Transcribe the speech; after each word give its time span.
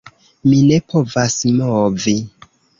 Mi 0.53 0.61
ne 0.69 0.79
povas 0.95 1.37
movi. 1.61 2.19